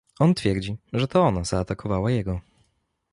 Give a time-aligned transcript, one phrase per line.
[0.19, 2.41] on twierdzi, że to ona zaatakowała jego